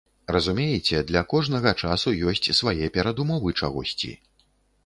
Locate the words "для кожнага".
1.11-1.73